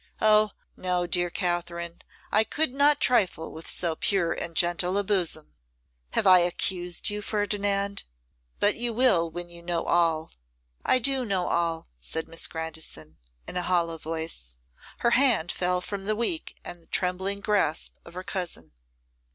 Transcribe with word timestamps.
Oh! 0.19 0.49
no, 0.75 1.05
dear 1.05 1.29
Katherine, 1.29 2.01
I 2.31 2.43
could 2.43 2.73
not 2.73 2.99
trifle 2.99 3.51
with 3.51 3.69
so 3.69 3.95
pure 3.95 4.31
and 4.33 4.55
gentle 4.55 4.97
a 4.97 5.03
bosom.' 5.03 5.53
'Have 6.13 6.25
I 6.25 6.39
accused 6.39 7.11
you, 7.11 7.21
Ferdinand?' 7.21 8.05
'But 8.59 8.73
you 8.77 8.93
will 8.93 9.29
when 9.29 9.47
you 9.51 9.61
know 9.61 9.83
all.' 9.83 10.31
'I 10.85 10.97
do 10.97 11.23
know 11.23 11.47
all,' 11.47 11.87
said 11.99 12.27
Miss 12.27 12.47
Grandison, 12.47 13.17
in 13.47 13.57
a 13.57 13.61
hollow 13.61 13.99
voice. 13.99 14.55
Her 14.97 15.11
hand 15.11 15.51
fell 15.51 15.81
from 15.81 16.05
the 16.05 16.15
weak 16.15 16.57
and 16.65 16.91
trembling 16.91 17.39
grasp 17.39 17.93
of 18.03 18.15
her 18.15 18.23
cousin. 18.23 18.71